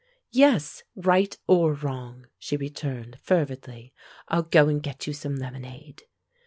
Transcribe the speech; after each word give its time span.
"Yes, 0.31 0.81
right 0.95 1.37
or 1.47 1.73
wrong!" 1.75 2.25
she 2.39 2.57
returned 2.57 3.19
fervidly. 3.21 3.93
"I'll 4.29 4.41
go 4.41 4.67
and 4.67 4.81
get 4.81 5.05
you 5.05 5.13
some 5.13 5.35
lemonade." 5.35 6.05